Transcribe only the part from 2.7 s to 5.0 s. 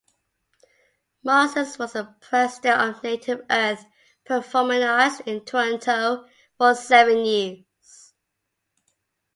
of Native Earth Performing